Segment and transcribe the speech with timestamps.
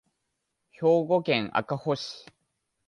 [0.71, 2.25] 兵庫県赤穂市